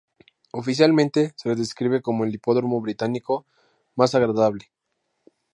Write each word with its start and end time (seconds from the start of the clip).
Oficialmente 0.53 1.33
se 1.37 1.49
le 1.49 1.55
describe 1.55 2.01
como 2.01 2.23
el 2.23 2.33
hipódromo 2.33 2.81
británico 2.81 3.45
"más 3.95 4.15
agradable". 4.15 4.71